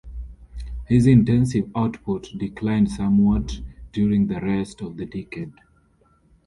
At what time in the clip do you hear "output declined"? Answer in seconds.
1.75-2.89